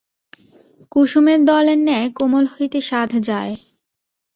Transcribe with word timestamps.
কুসুমের 0.91 1.39
দলের 1.45 1.79
ন্যায় 1.79 2.09
কোমল 2.17 2.45
হইতে 2.53 2.79
সাধ 2.81 3.11
যায়। 3.27 3.53